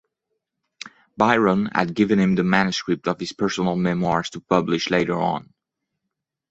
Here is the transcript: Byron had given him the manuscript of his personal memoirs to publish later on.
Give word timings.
Byron 1.15 1.69
had 1.75 1.93
given 1.93 2.17
him 2.17 2.33
the 2.33 2.43
manuscript 2.43 3.07
of 3.07 3.19
his 3.19 3.33
personal 3.33 3.75
memoirs 3.75 4.31
to 4.31 4.39
publish 4.41 4.89
later 4.89 5.13
on. 5.19 5.53